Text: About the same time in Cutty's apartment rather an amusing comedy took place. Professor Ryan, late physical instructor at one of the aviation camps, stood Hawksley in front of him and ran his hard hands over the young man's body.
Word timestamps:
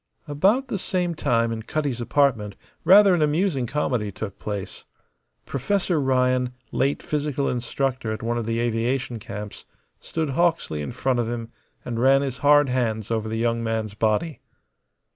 About 0.27 0.67
the 0.67 0.79
same 0.79 1.13
time 1.13 1.51
in 1.51 1.61
Cutty's 1.61 2.01
apartment 2.01 2.55
rather 2.83 3.13
an 3.13 3.21
amusing 3.21 3.67
comedy 3.67 4.11
took 4.11 4.39
place. 4.39 4.83
Professor 5.45 5.99
Ryan, 6.01 6.53
late 6.71 7.03
physical 7.03 7.47
instructor 7.47 8.11
at 8.11 8.23
one 8.23 8.35
of 8.35 8.47
the 8.47 8.59
aviation 8.61 9.19
camps, 9.19 9.65
stood 9.99 10.31
Hawksley 10.31 10.81
in 10.81 10.91
front 10.91 11.19
of 11.19 11.29
him 11.29 11.51
and 11.85 11.99
ran 12.01 12.23
his 12.23 12.39
hard 12.39 12.67
hands 12.67 13.11
over 13.11 13.29
the 13.29 13.37
young 13.37 13.63
man's 13.63 13.93
body. 13.93 14.39